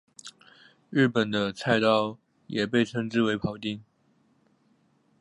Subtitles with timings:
[0.89, 2.17] 日本的菜刀
[2.47, 3.83] 也被称之为庖丁。